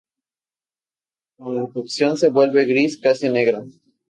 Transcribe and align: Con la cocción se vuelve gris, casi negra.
Con 1.37 1.53
la 1.57 1.67
cocción 1.67 2.17
se 2.17 2.29
vuelve 2.31 2.65
gris, 2.65 2.97
casi 2.99 3.29
negra. 3.29 3.63